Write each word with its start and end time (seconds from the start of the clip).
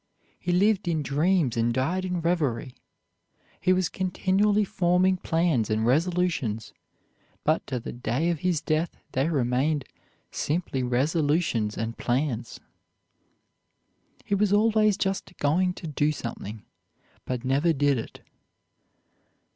He 0.39 0.51
lived 0.51 0.87
in 0.87 1.03
dreams 1.03 1.55
and 1.55 1.71
died 1.71 2.05
in 2.05 2.21
reverie. 2.21 2.73
He 3.59 3.71
was 3.71 3.87
continually 3.87 4.63
forming 4.63 5.17
plans 5.17 5.69
and 5.69 5.85
resolutions, 5.85 6.73
but 7.43 7.67
to 7.67 7.79
the 7.79 7.91
day 7.91 8.31
of 8.31 8.39
his 8.39 8.61
death 8.61 8.97
they 9.11 9.29
remained 9.29 9.85
simply 10.31 10.81
resolutions 10.81 11.77
and 11.77 11.99
plans. 11.99 12.59
He 14.25 14.33
was 14.33 14.51
always 14.51 14.97
just 14.97 15.37
going 15.37 15.75
to 15.75 15.85
do 15.85 16.11
something, 16.11 16.63
but 17.25 17.45
never 17.45 17.71
did 17.71 17.99
it. 17.99 18.21